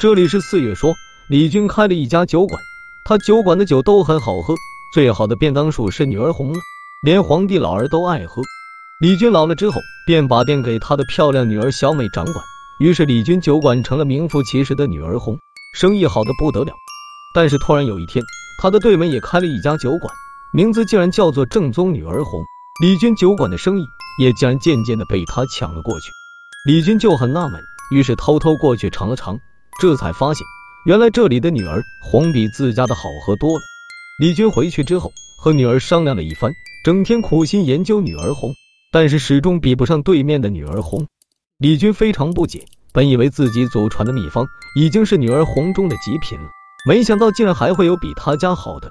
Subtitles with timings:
[0.00, 0.94] 这里是四月说，
[1.26, 2.62] 李军开了一家酒馆，
[3.04, 4.54] 他酒馆的酒都很好喝，
[4.94, 6.60] 最好的便当属是女儿红了，
[7.02, 8.40] 连皇帝老儿都爱喝。
[9.00, 12.36] 李军老了之后，便把店给他的漂亮女儿小美掌管，
[12.78, 15.36] 于是李军酒馆成了名副其实的女儿红，
[15.74, 16.72] 生意好的不得了。
[17.34, 18.24] 但是突然有一天，
[18.62, 20.14] 他的对门也开了一家酒馆，
[20.52, 22.40] 名字竟然叫做正宗女儿红，
[22.80, 23.84] 李军酒馆的生意
[24.20, 26.12] 也竟然渐渐的被他抢了过去。
[26.68, 27.60] 李军就很纳闷，
[27.90, 29.36] 于是偷偷过去尝了尝。
[29.78, 30.44] 这才发现，
[30.86, 33.64] 原来这里的女儿红比自家的好喝多了。
[34.20, 36.50] 李军回去之后，和女儿商量了一番，
[36.84, 38.52] 整天苦心研究女儿红，
[38.90, 41.06] 但是始终比不上对面的女儿红。
[41.58, 46.48] 李军非常不解，本以为自己祖传的秘方已经是女儿红中的极品了，
[46.88, 48.90] 没想到竟然还会有比他家好的。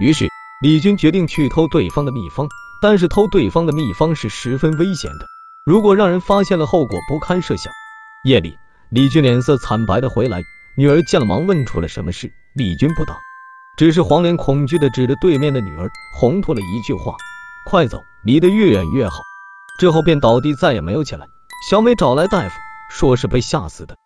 [0.00, 0.26] 于是，
[0.62, 2.48] 李军决定去偷对方的秘方，
[2.80, 5.26] 但是偷对方的秘方是十分危险的，
[5.66, 7.70] 如果让人发现了，后果不堪设想。
[8.24, 8.56] 夜里。
[8.94, 10.42] 李军脸色惨白的回来，
[10.76, 12.30] 女儿见了忙问出了什么事。
[12.54, 13.16] 李军不答，
[13.78, 17.16] 只是黄脸恐惧的指着对面的女儿，红吐了一句话
[17.64, 19.22] ：“快走，离得越远越好。”
[19.80, 21.26] 之后便倒地，再也没有起来。
[21.70, 22.54] 小美找来大夫，
[22.90, 23.96] 说是被吓死的。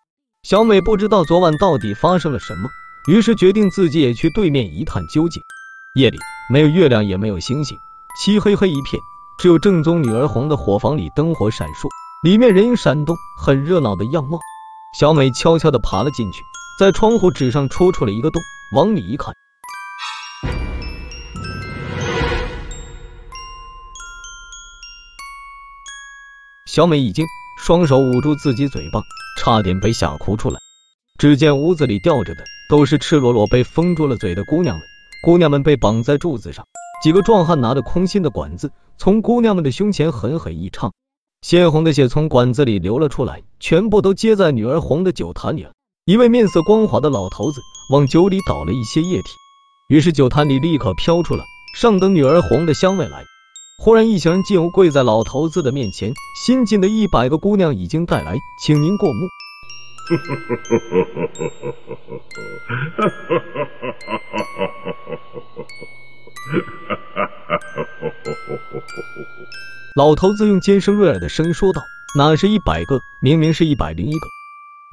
[0.43, 2.69] 小美不知道昨晚到底发生了什么，
[3.09, 5.43] 于是决定自己也去对面一探究竟。
[5.95, 6.17] 夜里
[6.49, 7.77] 没有月亮，也没有星星，
[8.23, 9.01] 漆黑黑一片，
[9.37, 11.89] 只有正宗女儿红的火房里灯火闪烁，
[12.23, 14.39] 里面人影闪动，很热闹的样貌。
[14.99, 16.41] 小美悄悄地爬了进去，
[16.79, 18.41] 在窗户纸上戳出了一个洞，
[18.73, 19.31] 往里一看，
[26.65, 27.23] 小美一惊
[27.59, 28.99] 双手捂住自己嘴巴，
[29.39, 30.59] 差点被吓哭出来。
[31.19, 34.83] 只见屋子里吊着的都是赤裸裸被封住了嘴的姑娘们，
[35.23, 36.65] 姑娘们被绑在柱子上，
[37.03, 40.91] 几个壮汉拿着空心的管子，从姑娘们的胸前狠狠一插。
[41.41, 45.71] 鲜红的血从管子里流了出来，全部都接在女儿红的酒坛里了。
[46.05, 47.61] 一位面色光滑的老头子
[47.91, 49.29] 往酒里倒了一些液体，
[49.87, 51.43] 于是酒坛里立刻飘出了
[51.75, 53.23] 上等女儿红的香味来。
[53.79, 56.11] 忽然，一行人进屋，跪在老头子的面前。
[56.43, 59.27] 新进的一百个姑娘已经带来，请您过目。
[69.97, 71.81] 老头子用尖声锐耳的声音说道
[72.15, 74.27] ：“哪是一百个，明明是一百零一个！”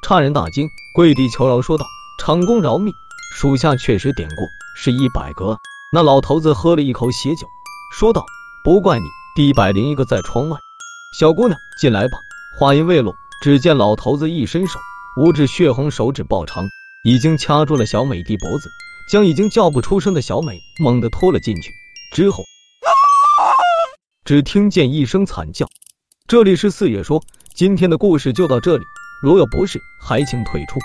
[0.01, 1.85] 差人大惊，跪地求饶说道
[2.19, 2.91] ：“长工饶命，
[3.31, 5.59] 属下确实点过，是一百个。”
[5.93, 7.45] 那老头子喝了一口血酒，
[7.93, 8.25] 说道
[8.65, 9.05] ：“不怪你，
[9.35, 10.57] 第一百零一个在窗外。
[11.19, 12.17] 小姑娘，进来吧。”
[12.57, 14.79] 话音未落，只见老头子一伸手，
[15.17, 16.67] 五指血红，手指爆长，
[17.03, 18.71] 已经掐住了小美的脖子，
[19.11, 21.71] 将已经叫不出声的小美猛地拖了进去。
[22.11, 22.43] 之后。
[24.25, 25.67] 只听见一声惨叫。
[26.27, 27.23] 这里是四爷说，
[27.55, 28.83] 今天的故事就到这里，
[29.21, 30.79] 如有不适，还请退出。